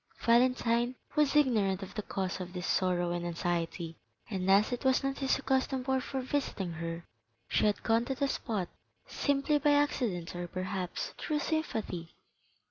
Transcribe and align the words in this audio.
Valentine 0.25 0.95
was 1.15 1.35
ignorant 1.35 1.83
of 1.83 1.93
the 1.93 2.01
cause 2.01 2.39
of 2.41 2.53
this 2.53 2.65
sorrow 2.65 3.11
and 3.11 3.23
anxiety, 3.23 3.99
and 4.31 4.49
as 4.49 4.71
it 4.71 4.83
was 4.83 5.03
not 5.03 5.19
his 5.19 5.37
accustomed 5.37 5.87
hour 5.87 6.01
for 6.01 6.21
visiting 6.21 6.71
her, 6.73 7.05
she 7.47 7.67
had 7.67 7.83
gone 7.83 8.03
to 8.03 8.15
the 8.15 8.27
spot 8.27 8.67
simply 9.05 9.59
by 9.59 9.73
accident 9.73 10.35
or 10.35 10.47
perhaps 10.47 11.13
through 11.19 11.37
sympathy. 11.37 12.15